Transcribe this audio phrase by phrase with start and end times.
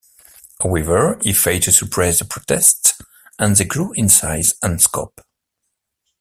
[0.59, 2.99] However, he failed to suppress the protests,
[3.37, 5.21] and they grew in size and scope.